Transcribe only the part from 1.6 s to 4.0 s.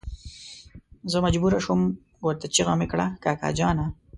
شوم ورته چيغه مې کړه کاکا جانه.